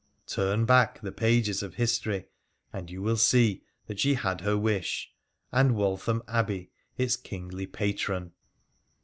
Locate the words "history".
1.75-2.25